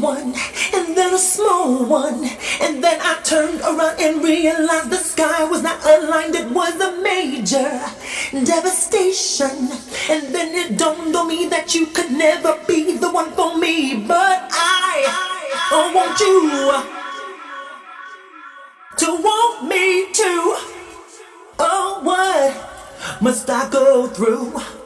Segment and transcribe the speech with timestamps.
[0.00, 0.34] one,
[0.74, 2.24] and then a small one.
[2.60, 7.00] And then I turned around and realized the sky was not aligned, it was a
[7.02, 7.80] major
[8.44, 9.70] devastation.
[10.10, 14.04] And then it dawned on me that you could never be the one for me,
[14.06, 15.04] but I,
[15.70, 16.98] I want you
[18.98, 20.56] to want me too.
[21.60, 24.77] Oh, what must I go through?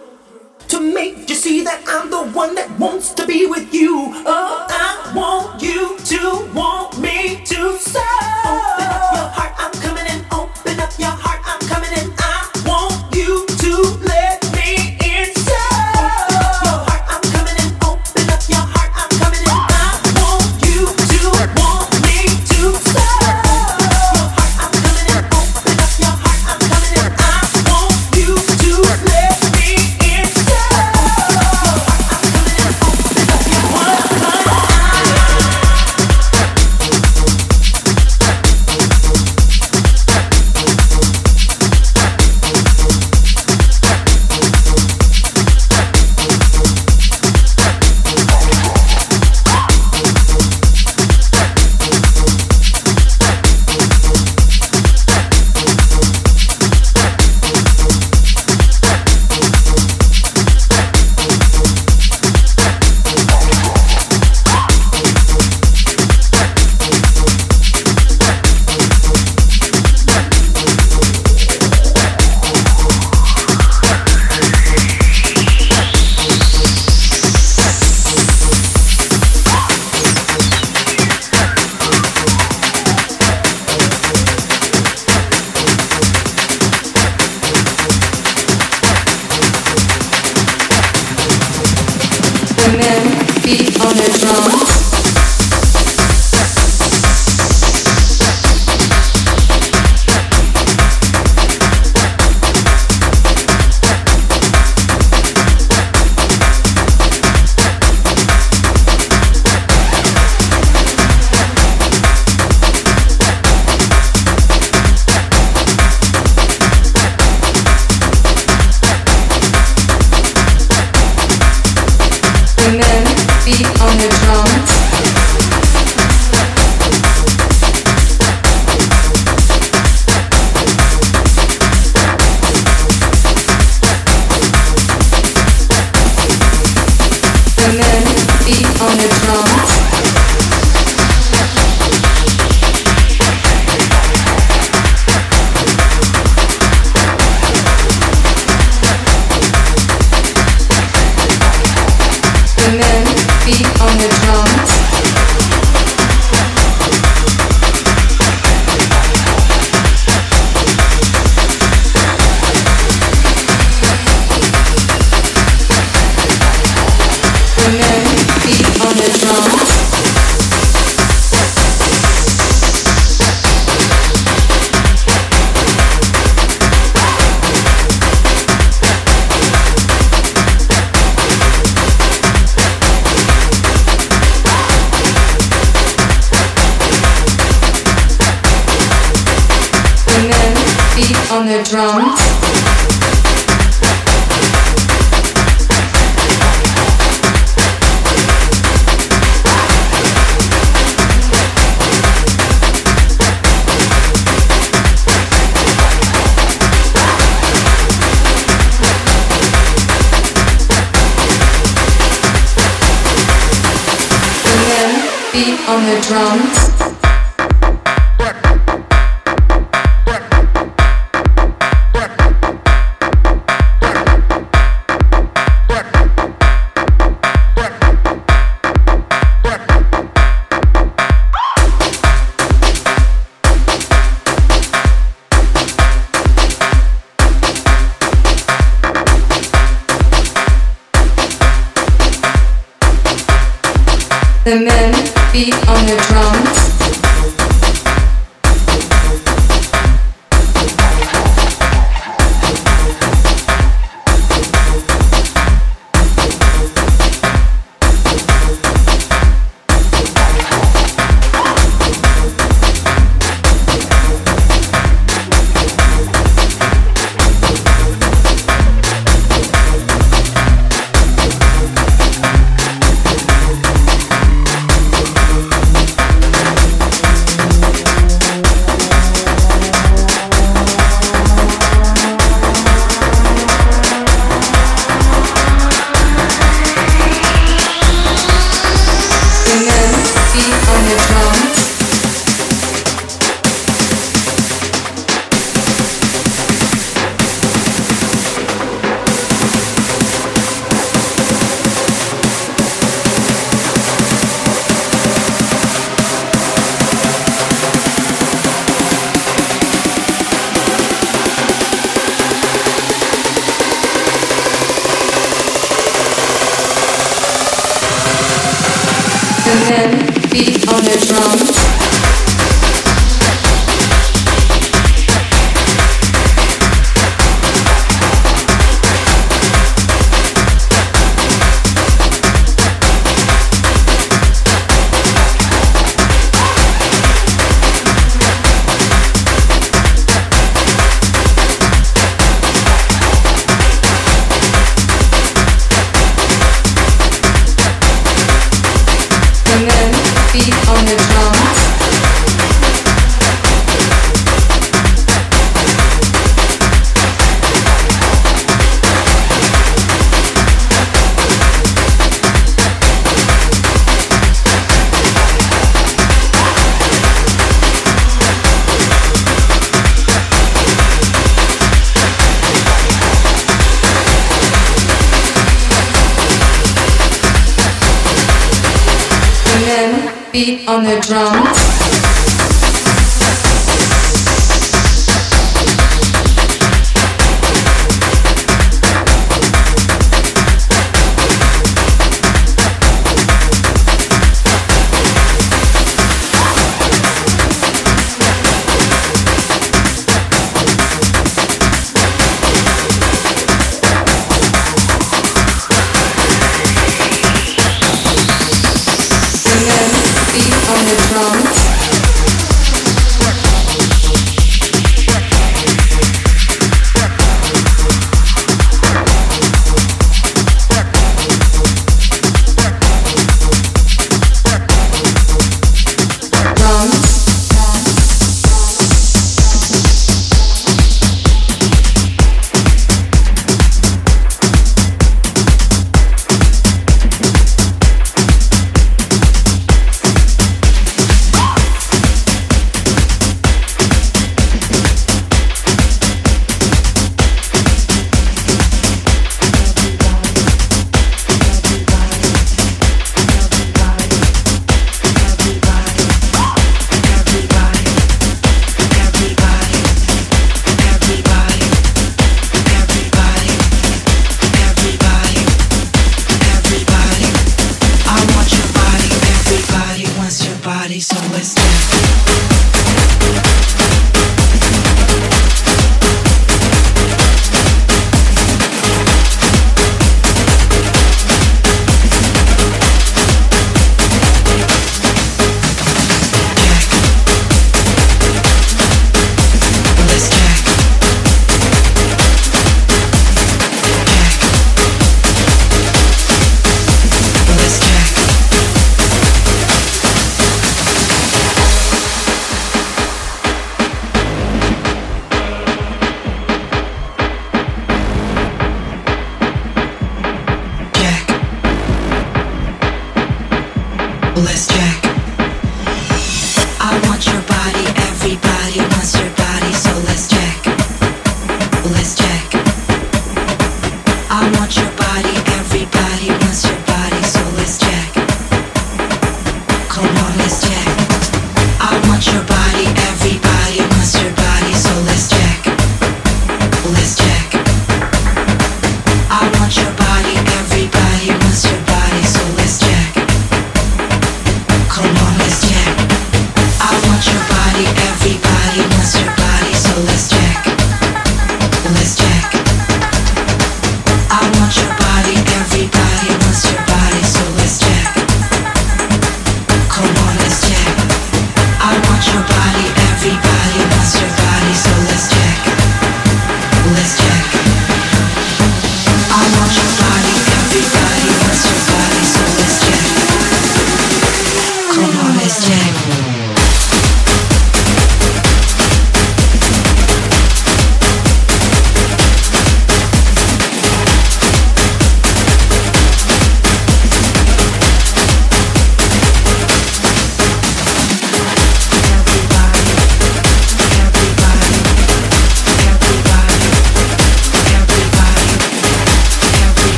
[0.72, 4.10] To make you see that I'm the one that wants to be with you.
[4.24, 8.61] Oh, I want you to want me to so.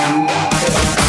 [0.00, 0.99] Música